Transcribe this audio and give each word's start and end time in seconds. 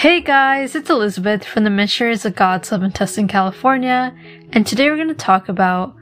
Hey 0.00 0.22
guys, 0.22 0.74
it's 0.74 0.88
Elizabeth 0.88 1.44
from 1.44 1.64
the 1.64 1.68
Missionaries 1.68 2.24
of 2.24 2.34
God's 2.34 2.72
Love 2.72 2.82
in 2.82 3.28
California, 3.28 4.16
and 4.50 4.66
today 4.66 4.88
we're 4.88 4.96
going 4.96 5.08
to 5.08 5.14
talk 5.14 5.50
about 5.50 5.94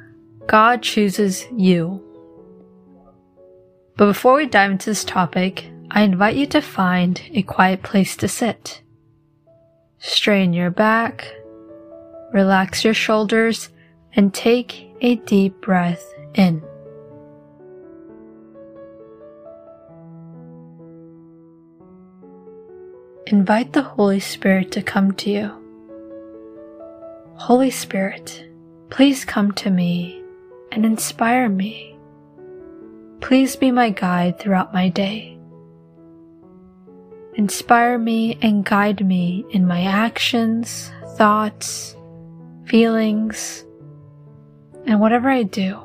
God 0.46 0.84
chooses 0.84 1.44
you. 1.56 2.00
But 3.96 4.06
before 4.06 4.36
we 4.36 4.46
dive 4.46 4.70
into 4.70 4.90
this 4.90 5.02
topic, 5.02 5.68
I 5.90 6.02
invite 6.02 6.36
you 6.36 6.46
to 6.46 6.60
find 6.60 7.20
a 7.32 7.42
quiet 7.42 7.82
place 7.82 8.14
to 8.18 8.28
sit. 8.28 8.82
Strain 9.98 10.52
your 10.52 10.70
back, 10.70 11.34
relax 12.32 12.84
your 12.84 12.94
shoulders, 12.94 13.68
and 14.12 14.32
take 14.32 14.94
a 15.00 15.16
deep 15.16 15.60
breath 15.60 16.06
in. 16.34 16.62
Invite 23.30 23.74
the 23.74 23.82
Holy 23.82 24.20
Spirit 24.20 24.72
to 24.72 24.80
come 24.80 25.12
to 25.12 25.28
you. 25.28 25.52
Holy 27.34 27.70
Spirit, 27.70 28.48
please 28.88 29.26
come 29.26 29.52
to 29.52 29.68
me 29.68 30.22
and 30.72 30.86
inspire 30.86 31.50
me. 31.50 31.94
Please 33.20 33.54
be 33.54 33.70
my 33.70 33.90
guide 33.90 34.38
throughout 34.38 34.72
my 34.72 34.88
day. 34.88 35.38
Inspire 37.34 37.98
me 37.98 38.38
and 38.40 38.64
guide 38.64 39.06
me 39.06 39.44
in 39.50 39.66
my 39.66 39.82
actions, 39.82 40.90
thoughts, 41.18 41.94
feelings, 42.64 43.62
and 44.86 45.00
whatever 45.00 45.28
I 45.28 45.42
do. 45.42 45.78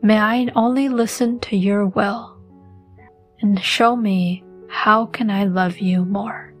May 0.00 0.20
I 0.20 0.46
only 0.54 0.88
listen 0.88 1.40
to 1.40 1.56
your 1.56 1.88
will 1.88 2.38
and 3.40 3.60
show 3.60 3.96
me 3.96 4.44
how 4.72 5.04
can 5.04 5.30
I 5.30 5.44
love 5.44 5.78
you 5.78 6.04
more? 6.06 6.52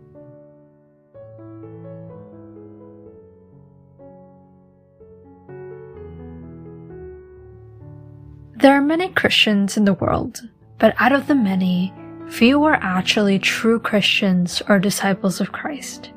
There 8.54 8.74
are 8.74 8.82
many 8.82 9.08
Christians 9.08 9.78
in 9.78 9.86
the 9.86 9.94
world, 9.94 10.42
but 10.78 10.94
out 10.98 11.12
of 11.12 11.26
the 11.26 11.34
many, 11.34 11.92
few 12.28 12.62
are 12.62 12.78
actually 12.80 13.38
true 13.40 13.80
Christians 13.80 14.62
or 14.68 14.78
disciples 14.78 15.40
of 15.40 15.50
Christ. 15.50 16.12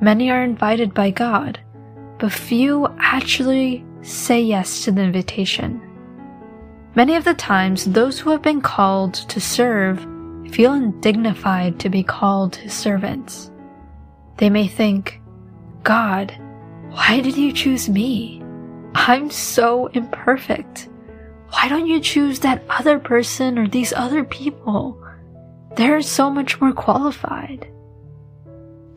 Many 0.00 0.30
are 0.30 0.42
invited 0.42 0.92
by 0.92 1.12
God, 1.12 1.60
but 2.18 2.32
few 2.32 2.88
actually 2.98 3.86
say 4.02 4.42
yes 4.42 4.84
to 4.84 4.92
the 4.92 5.02
invitation. 5.02 5.80
Many 6.96 7.14
of 7.14 7.24
the 7.24 7.34
times, 7.34 7.84
those 7.84 8.18
who 8.18 8.30
have 8.30 8.42
been 8.42 8.60
called 8.60 9.14
to 9.14 9.40
serve 9.40 10.04
feel 10.50 10.72
undignified 10.72 11.78
to 11.80 11.88
be 11.88 12.02
called 12.02 12.56
his 12.56 12.72
servants. 12.72 13.50
They 14.38 14.50
may 14.50 14.66
think, 14.66 15.20
God, 15.82 16.32
why 16.90 17.20
did 17.20 17.36
you 17.36 17.52
choose 17.52 17.88
me? 17.88 18.42
I'm 18.94 19.30
so 19.30 19.86
imperfect. 19.88 20.88
Why 21.50 21.68
don't 21.68 21.86
you 21.86 22.00
choose 22.00 22.40
that 22.40 22.64
other 22.68 22.98
person 22.98 23.58
or 23.58 23.68
these 23.68 23.92
other 23.92 24.24
people? 24.24 25.02
They're 25.76 26.02
so 26.02 26.30
much 26.30 26.60
more 26.60 26.72
qualified. 26.72 27.70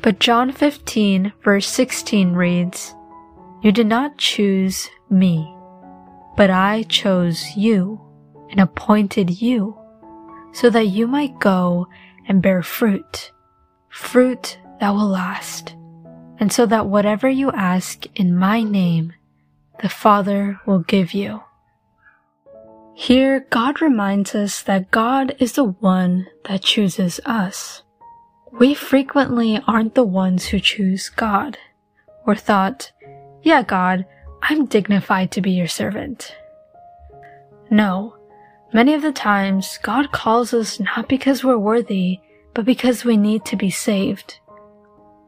But 0.02 0.20
John 0.20 0.52
15 0.52 1.34
verse 1.44 1.68
16 1.68 2.34
reads, 2.34 2.96
You 3.62 3.72
did 3.72 3.88
not 3.88 4.18
choose 4.18 4.90
me, 5.10 5.56
but 6.36 6.50
I 6.50 6.84
chose 6.84 7.56
you 7.56 8.02
and 8.50 8.60
appointed 8.60 9.42
you 9.42 9.78
so 10.54 10.70
that 10.70 10.88
you 10.88 11.08
might 11.08 11.40
go 11.40 11.88
and 12.28 12.42
bear 12.42 12.62
fruit, 12.62 13.32
fruit 13.90 14.58
that 14.80 14.92
will 14.92 15.08
last, 15.08 15.76
and 16.40 16.52
so 16.52 16.66
that 16.66 16.88
whatever 16.88 17.30
you 17.30 17.52
ask 17.52 18.06
in 18.20 18.36
my 18.36 18.64
name, 18.64 19.14
the 19.82 19.90
Father 19.90 20.60
will 20.66 20.80
give 20.80 21.14
you. 21.14 21.42
Here, 22.94 23.48
God 23.50 23.82
reminds 23.82 24.36
us 24.36 24.62
that 24.64 24.92
God 24.92 25.36
is 25.40 25.54
the 25.54 25.64
one 25.64 26.28
that 26.46 26.62
chooses 26.62 27.20
us. 27.26 27.84
We 28.52 28.74
frequently 28.74 29.62
aren't 29.66 29.96
the 29.96 30.04
ones 30.04 30.46
who 30.46 30.60
choose 30.60 31.10
God, 31.10 31.58
or 32.26 32.36
thought, 32.36 32.92
yeah, 33.42 33.64
God, 33.64 34.06
I'm 34.44 34.66
dignified 34.66 35.32
to 35.32 35.42
be 35.42 35.52
your 35.52 35.68
servant. 35.68 36.36
No, 37.70 38.18
Many 38.74 38.94
of 38.94 39.02
the 39.02 39.12
times, 39.12 39.78
God 39.84 40.14
calls 40.14 40.54
us 40.54 40.80
not 40.80 41.10
because 41.10 41.44
we're 41.44 41.58
worthy, 41.58 42.20
but 42.54 42.64
because 42.64 43.04
we 43.04 43.18
need 43.18 43.44
to 43.46 43.58
be 43.58 43.70
saved. 43.70 44.40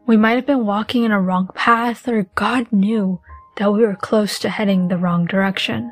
We 0.06 0.16
might 0.16 0.36
have 0.36 0.46
been 0.46 0.66
walking 0.66 1.04
in 1.04 1.12
a 1.12 1.22
wrong 1.22 1.50
path, 1.54 2.08
or 2.08 2.24
God 2.36 2.72
knew 2.72 3.20
that 3.58 3.74
we 3.74 3.86
were 3.86 3.96
close 3.96 4.40
to 4.40 4.50
heading 4.50 4.88
the 4.88 4.98
wrong 4.98 5.26
direction. 5.26 5.92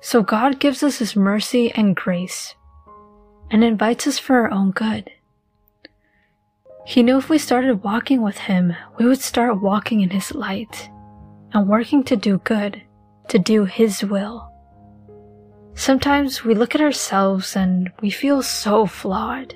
So 0.00 0.22
God 0.22 0.58
gives 0.58 0.82
us 0.82 0.98
His 0.98 1.14
mercy 1.14 1.72
and 1.72 1.94
grace, 1.94 2.56
and 3.50 3.62
invites 3.62 4.08
us 4.08 4.18
for 4.18 4.36
our 4.38 4.50
own 4.50 4.72
good. 4.72 5.10
He 6.84 7.04
knew 7.04 7.18
if 7.18 7.28
we 7.28 7.38
started 7.38 7.84
walking 7.84 8.20
with 8.20 8.38
Him, 8.38 8.74
we 8.98 9.06
would 9.06 9.20
start 9.20 9.62
walking 9.62 10.00
in 10.00 10.10
His 10.10 10.34
light, 10.34 10.90
and 11.52 11.68
working 11.68 12.02
to 12.04 12.16
do 12.16 12.38
good, 12.38 12.82
to 13.28 13.38
do 13.38 13.64
His 13.64 14.02
will. 14.02 14.51
Sometimes 15.74 16.44
we 16.44 16.54
look 16.54 16.74
at 16.74 16.80
ourselves 16.80 17.56
and 17.56 17.90
we 18.00 18.10
feel 18.10 18.42
so 18.42 18.86
flawed. 18.86 19.54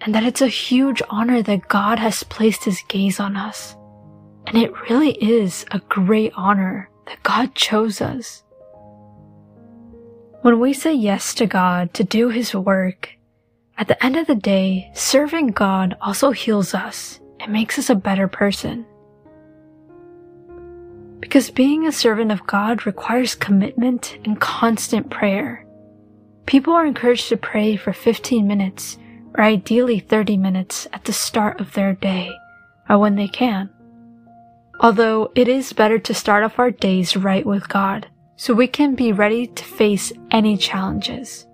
And 0.00 0.14
that 0.14 0.24
it's 0.24 0.42
a 0.42 0.48
huge 0.48 1.02
honor 1.10 1.42
that 1.42 1.68
God 1.68 1.98
has 1.98 2.24
placed 2.24 2.64
his 2.64 2.82
gaze 2.88 3.20
on 3.20 3.36
us. 3.36 3.76
And 4.46 4.58
it 4.58 4.72
really 4.88 5.12
is 5.22 5.64
a 5.70 5.80
great 5.88 6.32
honor 6.34 6.90
that 7.06 7.22
God 7.22 7.54
chose 7.54 8.00
us. 8.00 8.42
When 10.42 10.58
we 10.58 10.72
say 10.72 10.92
yes 10.92 11.34
to 11.34 11.46
God 11.46 11.94
to 11.94 12.02
do 12.02 12.28
his 12.28 12.54
work, 12.54 13.10
at 13.78 13.88
the 13.88 14.04
end 14.04 14.16
of 14.16 14.26
the 14.26 14.34
day, 14.34 14.90
serving 14.94 15.48
God 15.48 15.96
also 16.00 16.32
heals 16.32 16.74
us 16.74 17.20
and 17.40 17.52
makes 17.52 17.78
us 17.78 17.90
a 17.90 17.94
better 17.94 18.28
person. 18.28 18.84
Because 21.22 21.50
being 21.50 21.86
a 21.86 21.92
servant 21.92 22.32
of 22.32 22.46
God 22.48 22.84
requires 22.84 23.36
commitment 23.36 24.18
and 24.24 24.38
constant 24.40 25.08
prayer. 25.08 25.64
People 26.46 26.74
are 26.74 26.84
encouraged 26.84 27.28
to 27.28 27.36
pray 27.36 27.76
for 27.76 27.92
15 27.92 28.46
minutes 28.46 28.98
or 29.34 29.44
ideally 29.44 30.00
30 30.00 30.36
minutes 30.36 30.88
at 30.92 31.04
the 31.04 31.12
start 31.12 31.60
of 31.60 31.72
their 31.72 31.94
day 31.94 32.28
or 32.90 32.98
when 32.98 33.14
they 33.14 33.28
can. 33.28 33.70
Although 34.80 35.30
it 35.36 35.46
is 35.46 35.72
better 35.72 36.00
to 36.00 36.12
start 36.12 36.42
off 36.42 36.58
our 36.58 36.72
days 36.72 37.16
right 37.16 37.46
with 37.46 37.68
God 37.68 38.08
so 38.34 38.52
we 38.52 38.66
can 38.66 38.96
be 38.96 39.12
ready 39.12 39.46
to 39.46 39.64
face 39.64 40.12
any 40.32 40.56
challenges. 40.56 41.46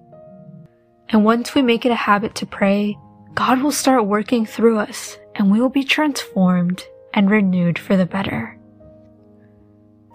And 1.11 1.27
once 1.27 1.55
we 1.55 1.61
make 1.61 1.85
it 1.85 1.93
a 1.93 2.07
habit 2.09 2.35
to 2.37 2.47
pray, 2.47 2.97
God 3.35 3.63
will 3.63 3.71
start 3.71 4.07
working 4.07 4.47
through 4.47 4.79
us 4.79 5.19
and 5.35 5.53
we 5.53 5.61
will 5.61 5.69
be 5.69 5.85
transformed 5.85 6.85
and 7.13 7.31
renewed 7.31 7.79
for 7.79 7.99
the 7.99 8.07
better. 8.07 8.59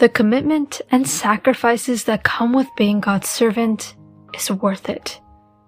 The 0.03 0.09
commitment 0.09 0.81
and 0.91 1.07
sacrifices 1.07 2.03
that 2.03 2.25
come 2.25 2.51
with 2.51 2.67
being 2.75 2.99
God's 2.99 3.29
servant 3.29 3.95
is 4.33 4.51
worth 4.51 4.89
it. 4.89 5.21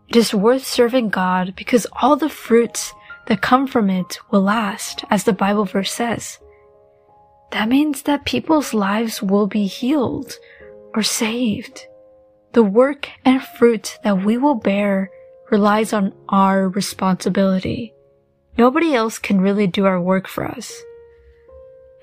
It 0.10 0.18
is 0.18 0.36
worth 0.36 0.68
serving 0.68 1.08
God 1.08 1.56
because 1.56 1.88
all 2.02 2.18
the 2.18 2.28
fruits 2.28 2.94
that 3.28 3.42
come 3.42 3.66
from 3.66 3.90
it 3.90 4.20
will 4.32 4.42
last, 4.42 5.06
as 5.10 5.24
the 5.24 5.32
Bible 5.32 5.64
verse 5.64 5.94
says. 5.94 6.38
That 7.54 7.70
means 7.70 8.02
that 8.02 8.26
people's 8.26 8.74
lives 8.74 9.24
will 9.24 9.48
be 9.48 9.68
healed 9.68 10.38
or 10.94 11.02
saved. 11.02 11.88
The 12.52 12.64
work 12.64 13.08
and 13.24 13.42
fruit 13.42 13.98
that 14.04 14.26
we 14.26 14.38
will 14.38 14.56
bear 14.56 15.12
relies 15.50 15.94
on 15.94 16.14
our 16.28 16.68
responsibility. 16.68 17.94
Nobody 18.58 18.94
else 18.96 19.18
can 19.18 19.40
really 19.40 19.68
do 19.68 19.86
our 19.86 20.02
work 20.02 20.28
for 20.28 20.44
us. 20.44 20.74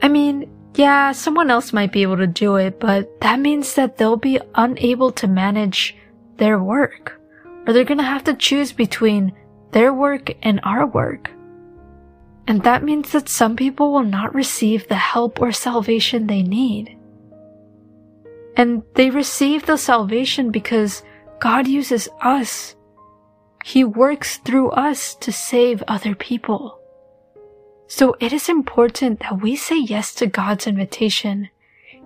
I 0.01 0.09
mean, 0.09 0.51
yeah, 0.75 1.13
someone 1.13 1.51
else 1.51 1.73
might 1.73 1.93
be 1.93 2.03
able 2.03 2.17
to 2.17 2.27
do 2.27 2.57
it, 2.57 2.81
but 2.81 3.21
that 3.21 3.41
means 3.41 3.75
that 3.75 3.97
they'll 3.97 4.17
be 4.17 4.41
unable 4.55 5.13
to 5.13 5.27
manage 5.27 5.97
their 6.39 6.59
work. 6.63 7.21
Or 7.67 7.73
they're 7.73 7.85
gonna 7.85 8.03
have 8.03 8.25
to 8.25 8.35
choose 8.35 8.73
between 8.73 9.33
their 9.73 9.93
work 9.93 10.35
and 10.43 10.61
our 10.63 10.87
work. 10.87 11.31
And 12.47 12.63
that 12.65 12.83
means 12.83 13.13
that 13.13 13.29
some 13.29 13.55
people 13.55 13.93
will 13.93 14.03
not 14.03 14.35
receive 14.35 14.89
the 14.89 14.97
help 14.97 15.41
or 15.41 15.53
salvation 15.53 16.27
they 16.27 16.43
need. 16.43 16.97
And 18.57 18.83
they 18.95 19.11
receive 19.11 19.67
the 19.67 19.79
salvation 19.79 20.51
because 20.51 21.03
God 21.41 21.67
uses 21.69 22.09
us. 22.21 22.75
He 23.65 23.85
works 23.85 24.39
through 24.39 24.71
us 24.71 25.15
to 25.17 25.33
save 25.33 25.83
other 25.87 26.15
people. 26.15 26.82
So 27.95 28.17
it 28.21 28.33
is 28.33 28.49
important 28.49 29.21
that 29.21 29.43
we 29.43 29.55
say 29.55 29.77
yes 29.79 30.15
to 30.15 30.27
God's 30.27 30.67
invitation, 30.67 31.51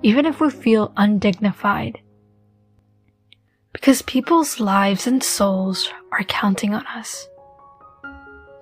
even 0.03 0.27
if 0.27 0.41
we 0.41 0.51
feel 0.51 0.93
undignified. 0.97 2.01
Because 3.73 4.03
people's 4.03 4.59
lives 4.59 5.07
and 5.07 5.23
souls 5.23 5.89
are 6.11 6.25
counting 6.25 6.75
on 6.75 6.85
us. 6.89 7.29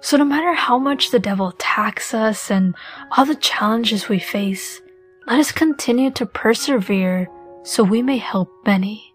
So 0.02 0.18
no 0.18 0.26
matter 0.26 0.52
how 0.52 0.78
much 0.78 1.12
the 1.12 1.18
devil 1.18 1.48
attacks 1.48 2.12
us 2.12 2.50
and 2.50 2.74
all 3.12 3.24
the 3.24 3.36
challenges 3.36 4.06
we 4.06 4.18
face, 4.18 4.82
let 5.26 5.38
us 5.38 5.50
continue 5.50 6.10
to 6.10 6.26
persevere 6.26 7.30
so 7.62 7.82
we 7.82 8.02
may 8.02 8.18
help 8.18 8.50
many. 8.66 9.14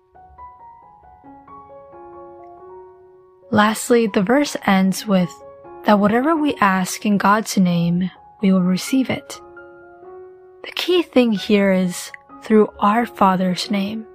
Lastly, 3.51 4.07
the 4.07 4.23
verse 4.23 4.57
ends 4.65 5.05
with 5.05 5.31
that 5.85 5.99
whatever 5.99 6.35
we 6.35 6.55
ask 6.55 7.05
in 7.05 7.17
God's 7.17 7.57
name, 7.57 8.11
we 8.41 8.51
will 8.51 8.61
receive 8.61 9.09
it. 9.09 9.39
The 10.63 10.71
key 10.71 11.01
thing 11.01 11.31
here 11.31 11.71
is 11.71 12.11
through 12.43 12.69
our 12.79 13.05
Father's 13.05 13.71
name. 13.71 14.05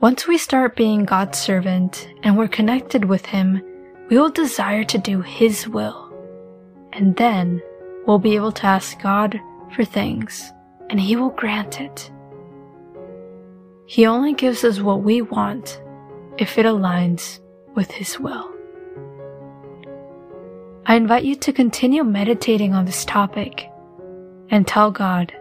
Once 0.00 0.26
we 0.26 0.36
start 0.36 0.76
being 0.76 1.04
God's 1.04 1.38
servant 1.38 2.08
and 2.22 2.36
we're 2.36 2.48
connected 2.48 3.04
with 3.04 3.26
Him, 3.26 3.62
we 4.10 4.18
will 4.18 4.30
desire 4.30 4.84
to 4.84 4.98
do 4.98 5.22
His 5.22 5.68
will. 5.68 6.12
And 6.92 7.16
then 7.16 7.62
we'll 8.06 8.18
be 8.18 8.36
able 8.36 8.52
to 8.52 8.66
ask 8.66 9.00
God 9.00 9.40
for 9.74 9.84
things, 9.84 10.52
and 10.90 11.00
He 11.00 11.16
will 11.16 11.30
grant 11.30 11.80
it. 11.80 12.10
He 13.86 14.06
only 14.06 14.34
gives 14.34 14.64
us 14.64 14.80
what 14.80 15.02
we 15.02 15.22
want 15.22 15.80
if 16.38 16.58
it 16.58 16.66
aligns 16.66 17.40
with 17.74 17.90
His 17.90 18.18
will. 18.18 18.55
I 20.88 20.94
invite 20.94 21.24
you 21.24 21.34
to 21.34 21.52
continue 21.52 22.04
meditating 22.04 22.72
on 22.72 22.84
this 22.84 23.04
topic 23.04 23.68
and 24.50 24.64
tell 24.64 24.92
God, 24.92 25.32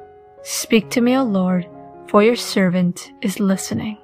Speak 0.41 0.89
to 0.89 1.01
me, 1.01 1.15
O 1.15 1.23
Lord, 1.23 1.67
for 2.07 2.23
your 2.23 2.35
servant 2.35 3.11
is 3.21 3.39
listening. 3.39 3.99